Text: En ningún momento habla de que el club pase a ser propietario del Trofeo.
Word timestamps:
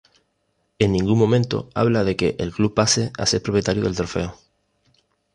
En 0.79 0.93
ningún 0.93 1.19
momento 1.19 1.69
habla 1.75 2.03
de 2.03 2.15
que 2.15 2.35
el 2.39 2.51
club 2.51 2.73
pase 2.73 3.11
a 3.19 3.27
ser 3.27 3.43
propietario 3.43 3.83
del 3.83 3.95
Trofeo. 3.95 4.35